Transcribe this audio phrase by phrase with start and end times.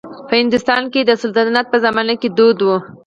[0.27, 2.69] په هندوستان کې د سلطنت په زمانه کې دود و.